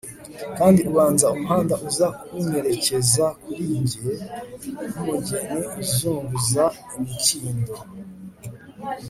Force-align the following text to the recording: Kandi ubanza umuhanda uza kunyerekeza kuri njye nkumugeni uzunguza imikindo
Kandi 0.57 0.79
ubanza 0.89 1.25
umuhanda 1.35 1.75
uza 1.87 2.07
kunyerekeza 2.27 3.25
kuri 3.43 3.63
njye 3.83 4.13
nkumugeni 4.89 5.59
uzunguza 5.81 6.63
imikindo 6.97 7.73